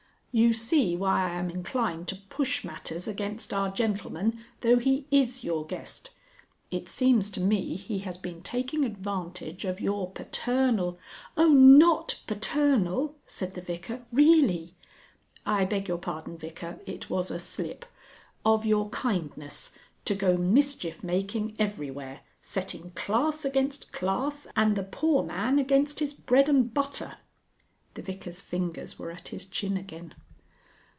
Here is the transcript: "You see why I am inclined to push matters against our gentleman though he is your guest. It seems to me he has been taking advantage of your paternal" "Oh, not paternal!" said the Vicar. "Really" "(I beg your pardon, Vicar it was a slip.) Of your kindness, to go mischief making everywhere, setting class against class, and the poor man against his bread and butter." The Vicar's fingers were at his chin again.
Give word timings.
"You 0.33 0.53
see 0.53 0.95
why 0.95 1.29
I 1.29 1.33
am 1.33 1.49
inclined 1.49 2.07
to 2.07 2.15
push 2.29 2.63
matters 2.63 3.05
against 3.05 3.53
our 3.53 3.69
gentleman 3.69 4.39
though 4.61 4.77
he 4.79 5.05
is 5.11 5.43
your 5.43 5.65
guest. 5.65 6.11
It 6.71 6.87
seems 6.87 7.29
to 7.31 7.41
me 7.41 7.75
he 7.75 7.99
has 8.07 8.17
been 8.17 8.41
taking 8.41 8.85
advantage 8.85 9.65
of 9.65 9.81
your 9.81 10.09
paternal" 10.09 10.97
"Oh, 11.37 11.49
not 11.49 12.21
paternal!" 12.27 13.17
said 13.27 13.55
the 13.55 13.61
Vicar. 13.61 14.03
"Really" 14.13 14.73
"(I 15.59 15.65
beg 15.65 15.89
your 15.89 15.97
pardon, 15.97 16.37
Vicar 16.37 16.79
it 16.85 17.09
was 17.09 17.29
a 17.29 17.37
slip.) 17.37 17.85
Of 18.45 18.65
your 18.65 18.87
kindness, 18.91 19.71
to 20.05 20.15
go 20.15 20.37
mischief 20.37 21.03
making 21.03 21.57
everywhere, 21.59 22.21
setting 22.39 22.91
class 22.91 23.43
against 23.43 23.91
class, 23.91 24.47
and 24.55 24.77
the 24.77 24.83
poor 24.83 25.23
man 25.25 25.59
against 25.59 25.99
his 25.99 26.13
bread 26.13 26.47
and 26.47 26.73
butter." 26.73 27.17
The 27.95 28.01
Vicar's 28.01 28.39
fingers 28.39 28.97
were 28.97 29.11
at 29.11 29.27
his 29.27 29.45
chin 29.45 29.75
again. 29.75 30.15